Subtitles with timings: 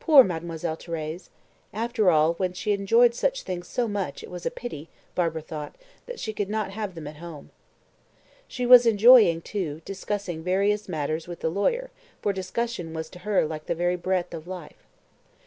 [0.00, 1.28] Poor Mademoiselle Thérèse!
[1.74, 5.76] After all, when she enjoyed such things so much, it was a pity, Barbara thought,
[6.06, 7.50] that she could not have them at home.
[8.46, 11.90] She was enjoying, too, discussing various matters with the lawyer,
[12.22, 14.86] for discussion was to her like the very breath of life.